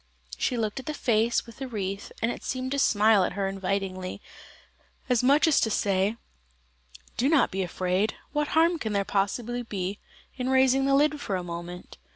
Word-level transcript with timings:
She 0.35 0.57
looked 0.57 0.79
at 0.79 0.87
the 0.87 0.95
face 0.95 1.45
with 1.45 1.57
the 1.57 1.67
wreath, 1.67 2.11
and 2.23 2.31
it 2.31 2.43
seemed 2.43 2.71
to 2.71 2.79
smile 2.79 3.23
at 3.23 3.33
her 3.33 3.47
invitingly, 3.47 4.19
as 5.09 5.21
much 5.21 5.47
as 5.47 5.61
to 5.61 5.69
say: 5.69 6.15
"Do 7.17 7.29
not 7.29 7.51
be 7.51 7.61
afraid, 7.61 8.15
what 8.33 8.47
harm 8.57 8.79
can 8.79 8.93
there 8.93 9.05
possibly 9.05 9.61
be 9.61 9.99
in 10.37 10.49
raising 10.49 10.85
the 10.85 10.95
lid 10.95 11.21
for 11.21 11.35
a 11.35 11.43
moment?" 11.43 11.97